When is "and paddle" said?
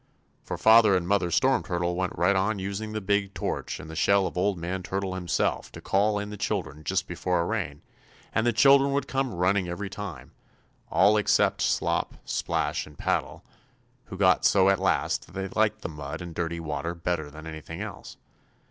12.87-13.45